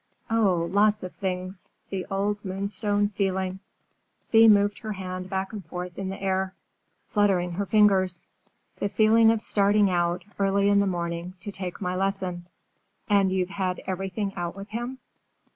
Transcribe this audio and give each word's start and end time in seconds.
Oh, 0.31 0.67
lots 0.71 1.03
of 1.03 1.13
things! 1.13 1.69
The 1.91 2.07
old 2.09 2.43
Moonstone 2.43 3.09
feeling,"—Thea 3.09 4.49
moved 4.49 4.79
her 4.79 4.93
hand 4.93 5.29
back 5.29 5.53
and 5.53 5.63
forth 5.63 5.95
in 5.99 6.09
the 6.09 6.19
air, 6.19 6.55
fluttering 7.05 7.51
her 7.51 7.67
fingers,—"the 7.67 8.89
feeling 8.89 9.29
of 9.29 9.41
starting 9.41 9.91
out, 9.91 10.23
early 10.39 10.69
in 10.69 10.79
the 10.79 10.87
morning, 10.87 11.35
to 11.41 11.51
take 11.51 11.79
my 11.81 11.95
lesson." 11.95 12.47
"And 13.11 13.31
you've 13.31 13.49
had 13.49 13.83
everything 13.85 14.33
out 14.35 14.55
with 14.55 14.69
him?" 14.69 14.97